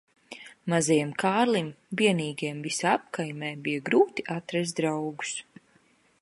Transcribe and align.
Mazajam 0.71 1.11
Kārlim 1.23 1.67
vienīgajam 2.01 2.63
visā 2.69 2.95
apkaimē 3.01 3.53
bija 3.69 3.85
grūti 3.91 4.27
atrast 4.39 4.81
draugus. 4.83 5.37